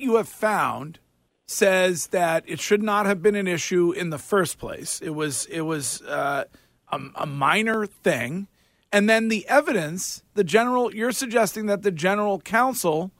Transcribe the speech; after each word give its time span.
You 0.00 0.16
have 0.16 0.28
found 0.28 0.98
says 1.46 2.08
that 2.08 2.44
it 2.46 2.60
should 2.60 2.82
not 2.82 3.06
have 3.06 3.22
been 3.22 3.34
an 3.34 3.46
issue 3.46 3.92
in 3.92 4.10
the 4.10 4.18
first 4.18 4.58
place. 4.58 5.00
It 5.02 5.10
was 5.10 5.46
it 5.46 5.62
was 5.62 6.02
uh, 6.02 6.44
a, 6.90 7.00
a 7.16 7.26
minor 7.26 7.86
thing, 7.86 8.48
and 8.92 9.08
then 9.08 9.28
the 9.28 9.46
evidence, 9.48 10.22
the 10.34 10.44
general. 10.44 10.94
You're 10.94 11.12
suggesting 11.12 11.66
that 11.66 11.82
the 11.82 11.90
general 11.90 12.40
counsel 12.40 13.10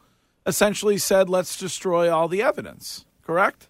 essentially 0.47 0.99
said, 0.99 1.29
"Let's 1.29 1.59
destroy 1.59 2.13
all 2.13 2.29
the 2.29 2.43
evidence." 2.43 3.05
Correct. 3.23 3.69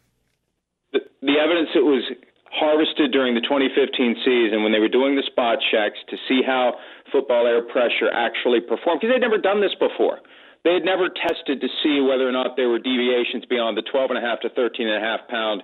The, 0.93 1.01
the 1.23 1.39
evidence 1.39 1.71
that 1.75 1.83
was 1.83 2.05
harvested 2.51 3.11
during 3.11 3.35
the 3.35 3.41
2015 3.41 4.17
season 4.25 4.63
when 4.63 4.71
they 4.71 4.79
were 4.79 4.89
doing 4.89 5.17
the 5.17 5.27
spot 5.27 5.59
checks 5.71 5.99
to 6.09 6.17
see 6.29 6.41
how 6.47 6.75
football 7.11 7.47
air 7.47 7.63
pressure 7.63 8.11
actually 8.13 8.61
performed 8.61 9.01
because 9.01 9.13
they'd 9.13 9.21
never 9.21 9.39
done 9.39 9.61
this 9.61 9.75
before. 9.75 10.21
They 10.65 10.73
had 10.73 10.85
never 10.85 11.09
tested 11.09 11.61
to 11.61 11.69
see 11.83 12.01
whether 12.01 12.27
or 12.27 12.33
not 12.33 12.57
there 12.57 12.69
were 12.69 12.79
deviations 12.79 13.45
beyond 13.45 13.77
the 13.77 13.83
12.5 13.83 14.41
to 14.41 14.49
13.5 14.49 15.29
pound 15.29 15.63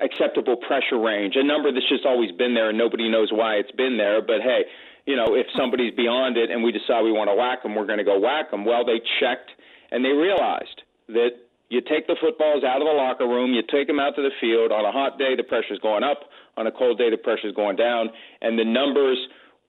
acceptable 0.00 0.56
pressure 0.56 0.98
range, 0.98 1.36
a 1.36 1.44
number 1.44 1.70
that's 1.70 1.88
just 1.88 2.06
always 2.06 2.32
been 2.32 2.54
there 2.54 2.70
and 2.70 2.78
nobody 2.78 3.08
knows 3.08 3.28
why 3.30 3.56
it's 3.56 3.70
been 3.72 3.98
there. 3.98 4.22
But 4.22 4.40
hey, 4.40 4.64
you 5.04 5.14
know, 5.14 5.36
if 5.36 5.46
somebody's 5.56 5.94
beyond 5.94 6.38
it 6.38 6.50
and 6.50 6.64
we 6.64 6.72
decide 6.72 7.02
we 7.02 7.12
want 7.12 7.28
to 7.28 7.36
whack 7.36 7.62
them, 7.62 7.74
we're 7.74 7.86
going 7.86 7.98
to 8.00 8.04
go 8.04 8.18
whack 8.18 8.50
them. 8.50 8.64
Well, 8.64 8.84
they 8.84 9.00
checked 9.20 9.50
and 9.92 10.04
they 10.04 10.16
realized 10.16 10.82
that 11.08 11.36
you 11.68 11.80
take 11.80 12.06
the 12.06 12.16
footballs 12.20 12.64
out 12.64 12.80
of 12.80 12.86
the 12.88 12.96
locker 12.96 13.28
room, 13.28 13.52
you 13.52 13.62
take 13.62 13.86
them 13.86 14.00
out 14.00 14.16
to 14.16 14.22
the 14.22 14.34
field. 14.40 14.72
On 14.72 14.84
a 14.84 14.90
hot 14.90 15.18
day, 15.18 15.36
the 15.36 15.44
pressure's 15.44 15.78
going 15.78 16.02
up. 16.02 16.30
On 16.56 16.66
a 16.66 16.72
cold 16.72 16.98
day, 16.98 17.10
the 17.10 17.16
pressure's 17.16 17.54
going 17.54 17.76
down. 17.76 18.10
And 18.42 18.58
the 18.58 18.64
numbers 18.64 19.18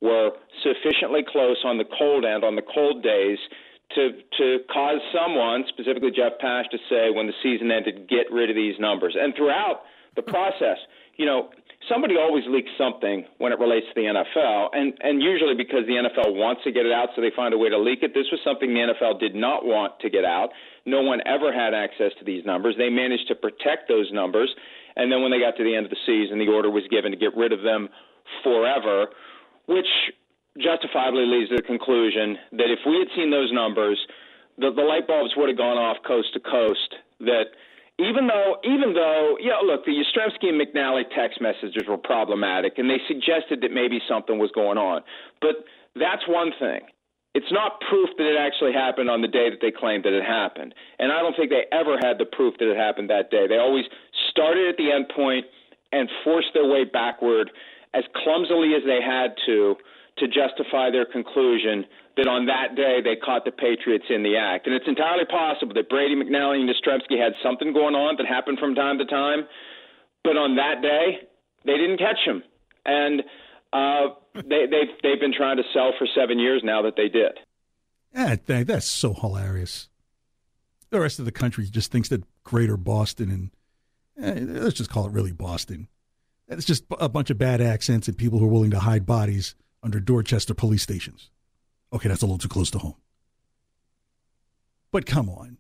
were 0.01 0.31
sufficiently 0.63 1.21
close 1.27 1.57
on 1.63 1.77
the 1.77 1.85
cold 1.85 2.25
end, 2.25 2.43
on 2.43 2.55
the 2.55 2.63
cold 2.63 3.03
days, 3.03 3.37
to 3.95 4.11
to 4.37 4.59
cause 4.71 5.01
someone, 5.13 5.63
specifically 5.69 6.11
Jeff 6.11 6.39
Pash, 6.39 6.65
to 6.71 6.77
say 6.89 7.09
when 7.09 7.27
the 7.27 7.33
season 7.43 7.71
ended, 7.71 8.07
get 8.09 8.31
rid 8.31 8.49
of 8.49 8.55
these 8.55 8.75
numbers. 8.79 9.15
And 9.19 9.33
throughout 9.35 9.81
the 10.15 10.21
process, 10.21 10.77
you 11.17 11.25
know, 11.25 11.49
somebody 11.89 12.15
always 12.17 12.43
leaks 12.47 12.69
something 12.77 13.25
when 13.37 13.51
it 13.51 13.59
relates 13.59 13.87
to 13.87 13.95
the 13.95 14.07
NFL, 14.07 14.69
and 14.73 14.93
and 15.01 15.21
usually 15.21 15.55
because 15.55 15.85
the 15.87 15.97
NFL 15.97 16.35
wants 16.35 16.63
to 16.63 16.71
get 16.71 16.85
it 16.85 16.91
out, 16.91 17.09
so 17.15 17.21
they 17.21 17.31
find 17.35 17.53
a 17.53 17.57
way 17.57 17.69
to 17.69 17.77
leak 17.77 17.99
it. 18.03 18.13
This 18.13 18.27
was 18.31 18.39
something 18.43 18.73
the 18.73 18.93
NFL 18.93 19.19
did 19.19 19.35
not 19.35 19.65
want 19.65 19.99
to 20.01 20.09
get 20.09 20.25
out. 20.25 20.49
No 20.85 21.01
one 21.01 21.21
ever 21.25 21.53
had 21.53 21.73
access 21.73 22.11
to 22.19 22.25
these 22.25 22.45
numbers. 22.45 22.75
They 22.77 22.89
managed 22.89 23.27
to 23.29 23.35
protect 23.35 23.87
those 23.87 24.11
numbers, 24.11 24.53
and 24.95 25.11
then 25.11 25.21
when 25.21 25.31
they 25.31 25.39
got 25.39 25.57
to 25.57 25.63
the 25.63 25.75
end 25.75 25.85
of 25.85 25.91
the 25.91 26.01
season, 26.05 26.39
the 26.39 26.47
order 26.47 26.69
was 26.69 26.83
given 26.89 27.11
to 27.11 27.17
get 27.17 27.35
rid 27.35 27.51
of 27.51 27.61
them 27.61 27.89
forever, 28.43 29.07
which 29.67 29.89
justifiably 30.59 31.25
leads 31.25 31.49
to 31.49 31.57
the 31.57 31.61
conclusion 31.61 32.37
that 32.51 32.67
if 32.67 32.79
we 32.85 32.99
had 32.99 33.07
seen 33.15 33.31
those 33.31 33.51
numbers, 33.51 33.99
the, 34.57 34.71
the 34.71 34.83
light 34.83 35.07
bulbs 35.07 35.33
would 35.37 35.47
have 35.47 35.57
gone 35.57 35.77
off 35.77 35.97
coast 36.05 36.33
to 36.33 36.39
coast. 36.39 36.95
That 37.19 37.55
even 37.99 38.27
though, 38.27 38.57
even 38.63 38.93
though, 38.93 39.37
yeah, 39.39 39.61
look, 39.63 39.85
the 39.85 39.93
Jastremski 39.95 40.49
and 40.49 40.59
McNally 40.59 41.03
text 41.15 41.39
messages 41.39 41.83
were 41.87 41.97
problematic, 41.97 42.77
and 42.77 42.89
they 42.89 42.99
suggested 43.07 43.61
that 43.61 43.71
maybe 43.71 43.99
something 44.09 44.39
was 44.39 44.51
going 44.51 44.77
on. 44.77 45.01
But 45.39 45.63
that's 45.95 46.27
one 46.27 46.51
thing. 46.59 46.81
It's 47.33 47.51
not 47.51 47.79
proof 47.87 48.09
that 48.17 48.27
it 48.27 48.35
actually 48.35 48.73
happened 48.73 49.09
on 49.09 49.21
the 49.21 49.27
day 49.27 49.49
that 49.49 49.59
they 49.61 49.71
claimed 49.71 50.03
that 50.03 50.11
it 50.11 50.23
happened. 50.25 50.75
And 50.99 51.13
I 51.13 51.21
don't 51.21 51.35
think 51.35 51.49
they 51.49 51.63
ever 51.71 51.95
had 51.95 52.17
the 52.19 52.25
proof 52.25 52.55
that 52.59 52.69
it 52.69 52.75
happened 52.75 53.09
that 53.09 53.31
day. 53.31 53.47
They 53.47 53.57
always 53.57 53.85
started 54.31 54.67
at 54.67 54.75
the 54.75 54.91
end 54.91 55.07
point 55.15 55.45
and 55.93 56.09
forced 56.25 56.49
their 56.53 56.67
way 56.67 56.83
backward 56.83 57.51
as 57.93 58.03
clumsily 58.23 58.75
as 58.75 58.83
they 58.85 58.99
had 58.99 59.35
to 59.45 59.75
to 60.17 60.27
justify 60.27 60.91
their 60.91 61.05
conclusion 61.05 61.85
that 62.17 62.27
on 62.27 62.45
that 62.45 62.75
day 62.75 62.99
they 63.03 63.15
caught 63.15 63.45
the 63.45 63.51
Patriots 63.51 64.05
in 64.09 64.23
the 64.23 64.37
act. 64.37 64.67
And 64.67 64.75
it's 64.75 64.87
entirely 64.87 65.25
possible 65.25 65.73
that 65.75 65.89
Brady, 65.89 66.15
McNally, 66.15 66.59
and 66.59 66.69
Jastremski 66.69 67.17
had 67.17 67.33
something 67.41 67.73
going 67.73 67.95
on 67.95 68.17
that 68.17 68.27
happened 68.27 68.59
from 68.59 68.75
time 68.75 68.97
to 68.97 69.05
time, 69.05 69.47
but 70.23 70.37
on 70.37 70.55
that 70.57 70.81
day 70.81 71.27
they 71.65 71.77
didn't 71.77 71.97
catch 71.97 72.19
him. 72.25 72.43
And 72.85 73.23
uh, 73.71 74.15
they, 74.35 74.65
they've 74.67 74.93
they've 75.01 75.19
been 75.19 75.33
trying 75.33 75.57
to 75.57 75.63
sell 75.73 75.93
for 75.97 76.07
seven 76.15 76.39
years 76.39 76.61
now 76.63 76.81
that 76.81 76.95
they 76.97 77.07
did. 77.07 77.39
Yeah, 78.13 78.35
that's 78.45 78.85
so 78.85 79.13
hilarious. 79.13 79.87
The 80.89 80.99
rest 80.99 81.19
of 81.19 81.25
the 81.25 81.31
country 81.31 81.65
just 81.69 81.91
thinks 81.91 82.09
that 82.09 82.23
Greater 82.43 82.75
Boston 82.75 83.51
and 84.17 84.51
eh, 84.57 84.61
let's 84.61 84.75
just 84.75 84.89
call 84.89 85.05
it 85.05 85.13
really 85.13 85.31
Boston. 85.31 85.87
It's 86.49 86.65
just 86.65 86.83
a 86.99 87.07
bunch 87.07 87.29
of 87.29 87.37
bad 87.37 87.61
accents 87.61 88.09
and 88.09 88.17
people 88.17 88.39
who 88.39 88.45
are 88.45 88.49
willing 88.49 88.71
to 88.71 88.79
hide 88.79 89.05
bodies 89.05 89.55
under 89.83 89.99
Dorchester 89.99 90.53
police 90.53 90.83
stations. 90.83 91.29
Okay, 91.93 92.07
that's 92.07 92.21
a 92.21 92.25
little 92.25 92.37
too 92.37 92.47
close 92.47 92.71
to 92.71 92.79
home. 92.79 92.95
But 94.91 95.05
come 95.05 95.29
on. 95.29 95.57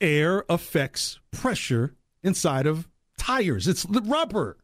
Air 0.00 0.44
affects 0.48 1.18
pressure 1.30 1.94
inside 2.22 2.66
of 2.66 2.88
tires. 3.18 3.68
It's 3.68 3.82
the 3.84 4.00
rubber. 4.00 4.56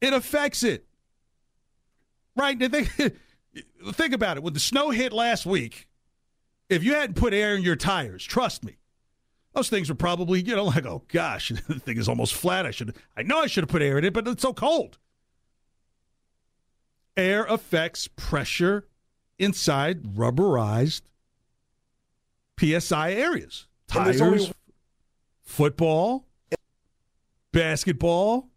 It 0.00 0.12
affects 0.12 0.62
it. 0.62 0.86
Right? 2.36 2.58
Think, 2.58 2.90
think 3.92 4.14
about 4.14 4.36
it. 4.36 4.42
When 4.42 4.54
the 4.54 4.60
snow 4.60 4.90
hit 4.90 5.12
last 5.12 5.46
week, 5.46 5.88
if 6.68 6.82
you 6.82 6.94
hadn't 6.94 7.14
put 7.14 7.34
air 7.34 7.54
in 7.54 7.62
your 7.62 7.76
tires, 7.76 8.24
trust 8.24 8.64
me, 8.64 8.76
those 9.52 9.68
things 9.68 9.88
were 9.88 9.94
probably, 9.94 10.42
you 10.42 10.54
know, 10.54 10.64
like, 10.64 10.86
oh 10.86 11.02
gosh, 11.08 11.48
the 11.68 11.78
thing 11.78 11.96
is 11.96 12.08
almost 12.08 12.34
flat. 12.34 12.66
I 12.66 12.70
should 12.70 12.96
I 13.16 13.22
know 13.22 13.40
I 13.40 13.46
should 13.46 13.62
have 13.62 13.70
put 13.70 13.82
air 13.82 13.98
in 13.98 14.04
it, 14.04 14.12
but 14.12 14.26
it's 14.28 14.42
so 14.42 14.52
cold. 14.52 14.98
Air 17.16 17.44
affects 17.44 18.08
pressure 18.08 18.86
inside 19.38 20.02
rubberized 20.02 21.02
PSI 22.58 23.12
areas. 23.12 23.66
Tires, 23.88 24.20
only- 24.20 24.52
football, 25.42 26.26
basketball. 27.52 28.50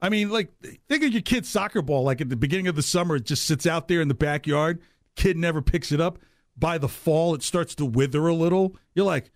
I 0.00 0.08
mean, 0.08 0.30
like, 0.30 0.50
think 0.88 1.04
of 1.04 1.12
your 1.12 1.22
kid's 1.22 1.48
soccer 1.48 1.82
ball. 1.82 2.02
Like 2.02 2.20
at 2.20 2.28
the 2.28 2.36
beginning 2.36 2.68
of 2.68 2.76
the 2.76 2.82
summer, 2.82 3.16
it 3.16 3.24
just 3.24 3.44
sits 3.44 3.66
out 3.66 3.88
there 3.88 4.00
in 4.00 4.08
the 4.08 4.14
backyard. 4.14 4.80
Kid 5.14 5.36
never 5.36 5.62
picks 5.62 5.92
it 5.92 6.00
up. 6.00 6.18
By 6.56 6.78
the 6.78 6.88
fall, 6.88 7.34
it 7.34 7.42
starts 7.42 7.74
to 7.76 7.84
wither 7.86 8.26
a 8.26 8.34
little. 8.34 8.76
You're 8.94 9.06
like, 9.06 9.30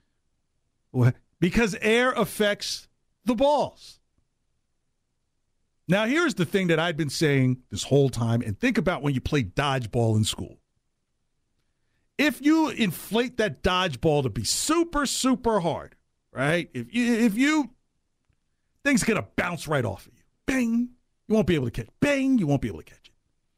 what? 0.91 1.17
Because 1.41 1.77
air 1.81 2.12
affects 2.12 2.88
the 3.25 3.34
balls. 3.34 3.95
Now, 5.88 6.06
here's 6.06 6.34
the 6.34 6.44
thing 6.44 6.66
that 6.66 6.80
I've 6.80 6.97
been 6.97 7.10
saying 7.10 7.58
this 7.70 7.84
whole 7.84 8.08
time, 8.08 8.42
and 8.42 8.58
think 8.58 8.76
about 8.76 9.02
when 9.02 9.14
you 9.14 9.20
play 9.20 9.44
dodgeball 9.44 10.16
in 10.16 10.24
school. 10.24 10.58
If 12.19 12.44
you 12.44 12.70
inflate 12.70 13.36
that 13.36 13.62
dodgeball 13.62 14.22
to 14.25 14.30
be 14.30 14.42
super, 14.42 15.06
super 15.06 15.60
hard, 15.60 15.94
right? 16.32 16.69
If 16.75 16.92
you, 16.92 17.14
if 17.14 17.36
you, 17.36 17.70
things 18.84 19.04
gonna 19.04 19.26
bounce 19.36 19.69
right 19.69 19.84
off 19.84 20.06
of 20.06 20.14
you. 20.14 20.22
Bang, 20.46 20.91
you 21.28 21.34
won't 21.34 21.46
be 21.46 21.54
able 21.54 21.66
to 21.66 21.70
catch. 21.70 21.88
Bang, 22.00 22.38
you 22.38 22.46
won't 22.46 22.62
be 22.62 22.69
able 22.69 22.78
to 22.78 22.84
catch 22.84 23.06
it. 23.06 23.12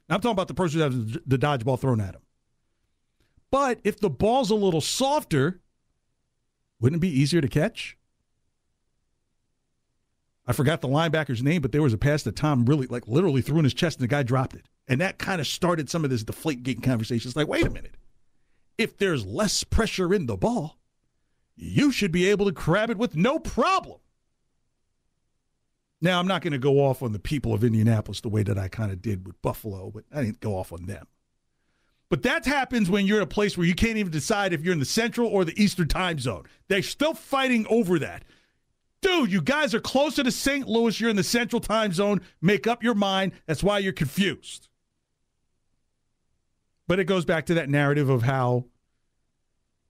Now, 0.09 0.17
I'm 0.17 0.21
talking 0.21 0.33
about 0.33 0.49
the 0.49 0.55
person 0.55 0.81
who 0.81 0.85
has 0.85 1.19
the 1.27 1.39
dodgeball 1.39 1.79
thrown 1.79 2.01
at 2.01 2.15
him. 2.15 2.23
But 3.51 3.81
if 3.85 4.01
the 4.01 4.11
ball's 4.11 4.51
a 4.51 4.55
little 4.55 4.81
softer, 4.81 5.61
wouldn't 6.81 7.01
it 7.01 7.01
be 7.01 7.21
easier 7.21 7.41
to 7.41 7.49
catch? 7.49 7.98
I 10.49 10.55
forgot 10.55 10.81
the 10.81 10.89
linebacker's 10.89 11.43
name, 11.43 11.61
but 11.61 11.73
there 11.73 11.83
was 11.83 11.93
a 11.93 11.99
pass 11.99 12.23
that 12.23 12.35
Tom 12.35 12.65
really, 12.65 12.87
like, 12.87 13.07
literally 13.07 13.43
threw 13.43 13.59
in 13.59 13.65
his 13.65 13.75
chest, 13.75 13.99
and 13.99 14.03
the 14.03 14.09
guy 14.09 14.23
dropped 14.23 14.55
it. 14.57 14.65
And 14.89 14.99
that 15.03 15.19
kind 15.19 15.43
of 15.43 15.47
started 15.47 15.91
some 15.91 16.05
of 16.05 16.11
this 16.11 16.25
deflate 16.25 16.63
gate 16.63 16.83
conversation. 16.83 17.29
It's 17.29 17.37
like, 17.37 17.49
wait 17.49 17.67
a 17.67 17.71
minute. 17.71 17.97
If 18.79 18.97
there's 18.97 19.27
less 19.27 19.63
pressure 19.63 20.15
in 20.15 20.25
the 20.25 20.39
ball, 20.39 20.79
you 21.55 21.93
should 21.93 22.13
be 22.13 22.31
able 22.31 22.47
to 22.47 22.53
grab 22.53 22.89
it 22.89 22.97
with 22.97 23.15
no 23.15 23.39
problem. 23.39 23.99
Now, 26.01 26.19
I'm 26.19 26.29
not 26.29 26.41
going 26.41 26.53
to 26.53 26.59
go 26.59 26.79
off 26.79 27.03
on 27.03 27.13
the 27.13 27.19
people 27.19 27.53
of 27.53 27.63
Indianapolis 27.63 28.23
the 28.23 28.29
way 28.31 28.43
that 28.45 28.57
I 28.57 28.69
kind 28.69 28.91
of 28.91 29.03
did 29.03 29.27
with 29.27 29.43
Buffalo, 29.43 29.91
but 29.91 30.05
I 30.15 30.23
didn't 30.23 30.41
go 30.41 30.57
off 30.57 30.73
on 30.73 30.87
them. 30.87 31.09
But 32.09 32.23
that 32.23 32.47
happens 32.47 32.89
when 32.89 33.05
you're 33.05 33.19
in 33.19 33.25
a 33.25 33.27
place 33.27 33.59
where 33.59 33.67
you 33.67 33.75
can't 33.75 33.99
even 33.99 34.13
decide 34.13 34.55
if 34.55 34.63
you're 34.63 34.73
in 34.73 34.79
the 34.79 34.87
central 34.87 35.29
or 35.29 35.45
the 35.45 35.61
eastern 35.63 35.89
time 35.89 36.19
zone. 36.19 36.45
They're 36.69 36.81
still 36.81 37.13
fighting 37.13 37.67
over 37.69 37.99
that. 37.99 38.25
Dude, 39.01 39.31
you 39.31 39.41
guys 39.41 39.75
are 39.75 39.81
closer 39.81 40.25
to 40.25 40.31
St. 40.31 40.67
Louis. 40.67 40.99
You're 41.01 41.11
in 41.11 41.17
the 41.17 41.23
central 41.23 41.61
time 41.61 41.93
zone. 41.93 42.21
Make 42.41 42.67
up 42.67 42.83
your 42.83 42.95
mind. 42.95 43.33
That's 43.47 43.63
why 43.63 43.79
you're 43.79 43.93
confused. 43.93 44.69
But 46.89 46.99
it 46.99 47.05
goes 47.05 47.25
back 47.25 47.47
to 47.47 47.55
that 47.55 47.69
narrative 47.69 48.09
of 48.09 48.23
how 48.23 48.65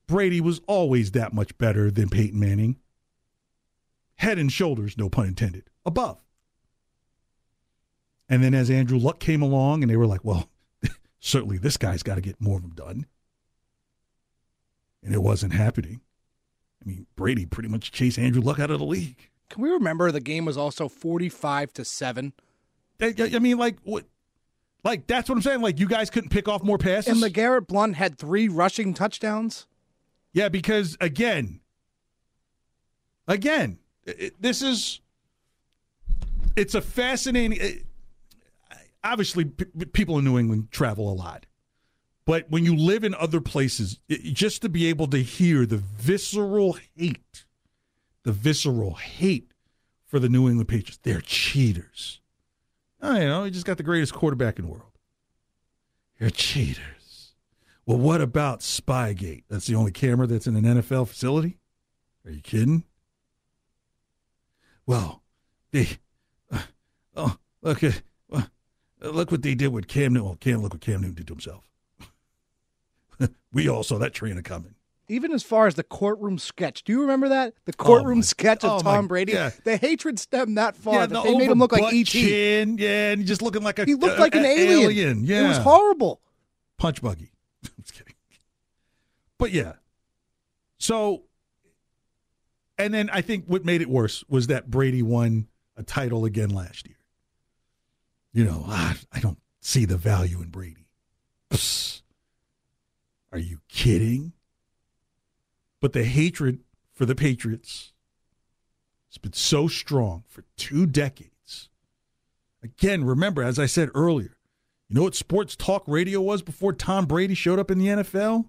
Brady 0.06 0.40
was 0.40 0.60
always 0.66 1.12
that 1.12 1.32
much 1.32 1.56
better 1.56 1.90
than 1.90 2.08
Peyton 2.08 2.38
Manning. 2.38 2.76
Head 4.16 4.38
and 4.38 4.50
shoulders, 4.50 4.99
no 4.99 5.08
pun 5.08 5.26
intended, 5.26 5.70
above. 5.87 6.20
And 8.28 8.43
then 8.43 8.52
as 8.52 8.69
Andrew 8.69 8.99
Luck 8.99 9.20
came 9.20 9.43
along, 9.43 9.82
and 9.82 9.90
they 9.90 9.96
were 9.96 10.06
like, 10.06 10.25
well, 10.25 10.50
certainly 11.20 11.56
this 11.56 11.76
guy's 11.76 12.02
got 12.02 12.16
to 12.16 12.20
get 12.20 12.40
more 12.40 12.56
of 12.56 12.62
them 12.62 12.75
done. 12.75 13.06
And 15.02 15.14
it 15.14 15.22
wasn't 15.22 15.52
happening. 15.52 16.00
I 16.88 16.90
mean, 16.90 17.06
Brady 17.17 17.44
pretty 17.44 17.69
much 17.69 17.93
chased 17.93 18.19
Andrew 18.19 18.40
Luck 18.40 18.58
out 18.58 18.70
of 18.70 18.79
the 18.79 18.87
league. 18.87 19.29
Can 19.50 19.62
we 19.62 19.69
remember 19.70 20.11
the 20.11 20.20
game 20.20 20.46
was 20.46 20.56
also 20.56 20.88
45 20.88 21.73
to 21.75 21.85
7? 21.85 22.32
I, 23.00 23.14
I 23.19 23.38
mean, 23.38 23.58
like, 23.58 23.76
what? 23.82 24.06
Like, 24.85 25.06
that's 25.06 25.29
what 25.29 25.35
I'm 25.37 25.43
saying. 25.43 25.61
Like, 25.61 25.79
you 25.79 25.87
guys 25.87 26.08
couldn't 26.08 26.31
pick 26.31 26.49
off 26.49 26.62
more 26.62 26.79
passes? 26.79 27.23
And 27.23 27.23
LeGarrette 27.23 27.67
Blunt 27.67 27.96
had 27.96 28.17
three 28.17 28.49
rushing 28.49 28.94
touchdowns? 28.94 29.67
Yeah, 30.32 30.49
because 30.49 30.96
again, 31.00 31.61
again, 33.26 33.79
it, 34.05 34.40
this 34.40 34.62
is 34.62 35.00
it's 36.56 36.75
a 36.75 36.81
fascinating. 36.81 37.58
It, 37.61 37.87
obviously, 39.05 39.44
p- 39.44 39.85
people 39.87 40.19
in 40.19 40.25
New 40.25 40.38
England 40.38 40.70
travel 40.70 41.12
a 41.12 41.14
lot, 41.14 41.44
but 42.28 42.44
when 42.50 42.62
you 42.62 42.76
live 42.76 43.04
in 43.04 43.14
other 43.14 43.40
places, 43.40 44.00
it, 44.06 44.22
just 44.34 44.60
to 44.60 44.69
be 44.69 44.84
able 44.84 45.06
to 45.06 45.22
hear 45.22 45.64
the 45.64 45.78
visceral 45.78 46.76
hate, 46.94 47.46
the 48.22 48.32
visceral 48.32 48.96
hate 48.96 49.52
for 50.04 50.19
the 50.19 50.28
New 50.28 50.46
England 50.46 50.69
Patriots, 50.69 50.98
they're 51.02 51.22
cheaters. 51.22 52.20
I 53.00 53.20
know, 53.20 53.44
he 53.44 53.50
just 53.50 53.64
got 53.64 53.78
the 53.78 53.82
greatest 53.82 54.12
quarterback 54.12 54.58
in 54.58 54.66
the 54.66 54.70
world. 54.70 54.92
You're 56.20 56.28
cheaters. 56.28 57.32
Well, 57.86 57.96
what 57.96 58.20
about 58.20 58.60
Spygate? 58.60 59.44
That's 59.48 59.66
the 59.66 59.76
only 59.76 59.92
camera 59.92 60.26
that's 60.26 60.46
in 60.46 60.54
an 60.54 60.64
NFL 60.64 61.08
facility? 61.08 61.56
Are 62.26 62.30
you 62.30 62.42
kidding? 62.42 62.84
Well, 64.84 65.22
they, 65.70 65.88
uh, 66.52 66.60
oh, 67.16 67.38
look 67.62 67.82
at, 67.82 68.02
uh, 68.30 68.42
look 69.00 69.30
what 69.30 69.40
they 69.40 69.54
did 69.54 69.69
with 69.69 69.88
Cam 69.88 70.12
Newton. 70.12 70.26
Well, 70.26 70.36
Cam, 70.36 70.60
look 70.60 70.75
what 70.75 70.82
Cam 70.82 71.00
Newton 71.00 71.14
did 71.14 71.26
to 71.28 71.32
himself. 71.32 71.64
we 73.52 73.68
all 73.68 73.82
saw 73.82 73.98
that 73.98 74.12
train 74.14 74.40
coming. 74.42 74.74
Even 75.10 75.32
as 75.32 75.42
far 75.42 75.66
as 75.66 75.74
the 75.74 75.82
courtroom 75.82 76.36
sketch, 76.38 76.84
do 76.84 76.92
you 76.92 77.00
remember 77.00 77.30
that 77.30 77.54
the 77.64 77.72
courtroom 77.72 78.18
my- 78.18 78.22
sketch 78.22 78.62
of 78.62 78.70
oh 78.70 78.76
my- 78.84 78.94
Tom 78.96 79.08
Brady? 79.08 79.32
yeah. 79.32 79.50
The 79.64 79.76
hatred 79.78 80.18
stemmed 80.18 80.58
that 80.58 80.76
far 80.76 80.94
yeah, 80.94 81.06
that 81.06 81.14
the 81.14 81.22
they 81.22 81.36
made 81.38 81.50
him 81.50 81.58
look 81.58 81.72
like 81.72 81.94
ET. 81.94 82.04
Chin, 82.04 82.76
yeah, 82.78 83.12
and 83.12 83.24
just 83.24 83.40
looking 83.40 83.62
like 83.62 83.78
a 83.78 83.86
He 83.86 83.94
looked 83.94 84.18
a- 84.18 84.20
like 84.20 84.34
an 84.34 84.44
a- 84.44 84.48
alien. 84.48 85.24
Yeah, 85.24 85.46
It 85.46 85.48
was 85.48 85.58
horrible. 85.58 86.20
punch 86.76 87.00
buggy. 87.00 87.32
I'm 87.64 87.82
just 87.82 87.94
kidding. 87.94 88.14
But 89.38 89.52
yeah. 89.52 89.74
So, 90.78 91.22
and 92.76 92.92
then 92.92 93.08
I 93.10 93.22
think 93.22 93.46
what 93.46 93.64
made 93.64 93.80
it 93.80 93.88
worse 93.88 94.24
was 94.28 94.48
that 94.48 94.70
Brady 94.70 95.02
won 95.02 95.48
a 95.76 95.82
title 95.82 96.24
again 96.26 96.50
last 96.50 96.86
year. 96.86 96.96
You 98.34 98.44
know, 98.44 98.64
ah, 98.66 98.94
I 99.10 99.20
don't 99.20 99.38
see 99.60 99.86
the 99.86 99.96
value 99.96 100.40
in 100.42 100.50
Brady. 100.50 100.86
Psst. 101.50 101.97
Are 103.32 103.38
you 103.38 103.60
kidding? 103.69 104.32
But 105.80 105.92
the 105.92 106.04
hatred 106.04 106.60
for 106.92 107.06
the 107.06 107.14
Patriots 107.14 107.92
has 109.10 109.19
been 109.19 109.32
so 109.32 109.69
strong 109.69 110.25
for 110.28 110.44
two 110.56 110.86
decades. 110.86 111.70
Again, 112.62 113.04
remember, 113.04 113.42
as 113.42 113.58
I 113.58 113.66
said 113.66 113.90
earlier, 113.94 114.36
you 114.88 114.96
know 114.96 115.02
what 115.02 115.14
sports 115.14 115.54
talk 115.54 115.84
radio 115.86 116.20
was 116.20 116.42
before 116.42 116.72
Tom 116.72 117.06
Brady 117.06 117.34
showed 117.34 117.58
up 117.58 117.70
in 117.70 117.78
the 117.78 117.86
NFL? 117.86 118.48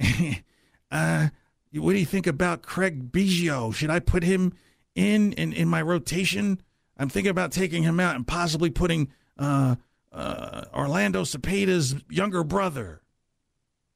uh, 0.90 1.28
what 1.72 1.92
do 1.92 1.98
you 1.98 2.06
think 2.06 2.26
about 2.26 2.62
Craig 2.62 3.12
Biggio? 3.12 3.74
Should 3.74 3.90
I 3.90 4.00
put 4.00 4.22
him 4.22 4.54
in, 4.94 5.32
in 5.34 5.52
in 5.52 5.68
my 5.68 5.82
rotation? 5.82 6.60
I'm 6.96 7.08
thinking 7.08 7.30
about 7.30 7.52
taking 7.52 7.82
him 7.82 8.00
out 8.00 8.16
and 8.16 8.26
possibly 8.26 8.70
putting 8.70 9.12
uh, 9.38 9.76
uh, 10.12 10.64
Orlando 10.72 11.24
Cepeda's 11.24 11.96
younger 12.08 12.42
brother. 12.42 13.02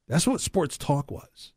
That's 0.09 0.27
what 0.27 0.41
sports 0.41 0.77
talk 0.77 1.09
was. 1.11 1.53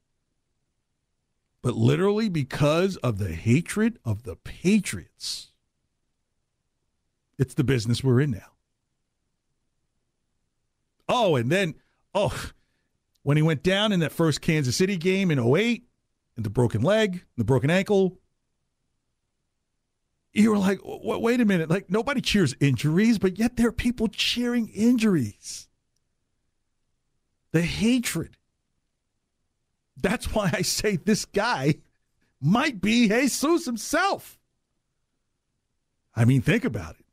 But 1.62 1.74
literally 1.74 2.28
because 2.28 2.96
of 2.98 3.18
the 3.18 3.32
hatred 3.32 3.98
of 4.04 4.24
the 4.24 4.36
Patriots, 4.36 5.52
it's 7.38 7.54
the 7.54 7.64
business 7.64 8.04
we're 8.04 8.20
in 8.20 8.32
now. 8.32 8.52
Oh, 11.08 11.34
and 11.34 11.50
then, 11.50 11.74
oh, 12.14 12.50
when 13.22 13.36
he 13.36 13.42
went 13.42 13.62
down 13.62 13.90
in 13.90 14.00
that 14.00 14.12
first 14.12 14.40
Kansas 14.40 14.76
City 14.76 14.96
game 14.96 15.30
in 15.30 15.40
08, 15.40 15.84
and 16.36 16.44
the 16.44 16.50
broken 16.50 16.82
leg, 16.82 17.24
the 17.36 17.44
broken 17.44 17.70
ankle, 17.70 18.18
you 20.32 20.50
were 20.50 20.58
like, 20.58 20.80
wait 20.84 21.40
a 21.40 21.44
minute. 21.44 21.68
Like, 21.68 21.90
nobody 21.90 22.20
cheers 22.20 22.54
injuries, 22.60 23.18
but 23.18 23.38
yet 23.38 23.56
there 23.56 23.68
are 23.68 23.72
people 23.72 24.08
cheering 24.08 24.68
injuries. 24.68 25.68
The 27.52 27.62
hatred. 27.62 28.36
That's 30.02 30.34
why 30.34 30.50
I 30.52 30.62
say 30.62 30.96
this 30.96 31.24
guy 31.24 31.76
might 32.40 32.80
be 32.80 33.08
Jesus 33.08 33.64
himself. 33.64 34.38
I 36.14 36.24
mean, 36.24 36.42
think 36.42 36.64
about 36.64 36.96
it. 36.98 37.06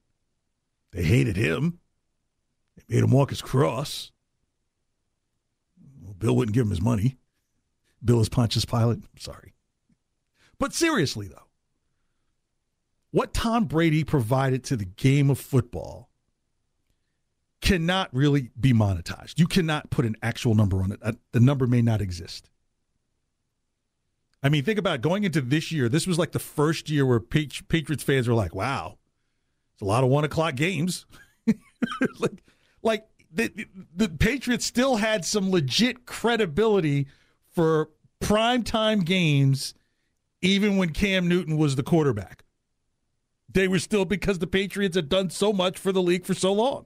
They 0.92 1.04
hated 1.04 1.38
him. 1.38 1.80
They 2.76 2.96
made 2.96 3.04
him 3.04 3.12
walk 3.12 3.30
his 3.30 3.42
cross. 3.42 4.12
Well, 6.02 6.14
Bill 6.14 6.36
wouldn't 6.36 6.56
give 6.56 6.66
him 6.66 6.72
his 6.72 6.82
money. 6.82 7.18
Bill 8.04 8.20
is 8.20 8.30
Pontius 8.30 8.66
Pilate. 8.66 8.98
I'm 8.98 9.08
Sorry. 9.18 9.54
But 10.58 10.74
seriously, 10.74 11.28
though, 11.28 11.48
what 13.12 13.34
Tom 13.34 13.66
Brady 13.66 14.04
provided 14.04 14.64
to 14.66 14.76
the 14.76 14.86
game 14.86 15.30
of 15.30 15.40
football 15.40 16.10
cannot 17.62 18.10
really 18.14 18.52
be 18.60 18.74
monetized. 18.74 19.38
You 19.38 19.48
cannot 19.48 19.90
put 19.90 20.06
an 20.06 20.16
actual 20.22 20.56
number 20.56 20.82
on 20.82 20.92
it. 20.92 21.00
Uh, 21.02 21.14
The 21.32 21.40
number 21.40 21.68
may 21.68 21.82
not 21.82 22.02
exist. 22.02 22.50
I 24.42 24.50
mean, 24.50 24.64
think 24.64 24.80
about 24.80 24.96
it. 24.96 25.02
going 25.02 25.24
into 25.24 25.42
this 25.42 25.72
year. 25.72 25.90
This 25.90 26.08
was 26.08 26.18
like 26.18 26.32
the 26.32 26.40
first 26.40 26.90
year 26.90 27.06
where 27.06 27.20
Patriots 27.20 28.04
fans 28.04 28.28
were 28.28 28.34
like, 28.34 28.56
"Wow, 28.56 28.98
it's 29.74 29.82
a 29.82 29.86
lot 29.86 30.04
of 30.04 30.10
one 30.10 30.24
o'clock 30.24 30.56
games." 30.56 31.06
like, 32.20 32.44
like 32.82 33.06
the, 33.32 33.68
the 33.96 34.10
Patriots 34.10 34.66
still 34.66 34.98
had 34.98 35.26
some 35.26 35.52
legit 35.52 36.06
credibility 36.06 37.08
for 37.54 37.90
primetime 38.22 39.04
games, 39.04 39.74
even 40.42 40.78
when 40.78 40.90
Cam 40.90 41.28
Newton 41.28 41.58
was 41.58 41.76
the 41.76 41.84
quarterback. 41.84 42.44
They 43.52 43.68
were 43.68 43.80
still 43.80 44.06
because 44.06 44.40
the 44.40 44.48
Patriots 44.48 44.96
had 44.96 45.10
done 45.10 45.30
so 45.32 45.52
much 45.52 45.78
for 45.78 45.92
the 45.92 46.02
league 46.02 46.26
for 46.26 46.34
so 46.34 46.54
long. 46.54 46.86